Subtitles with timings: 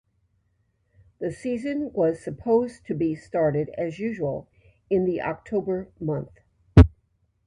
[1.19, 4.49] The season was supposed to be started as usual
[4.89, 6.31] in the October month.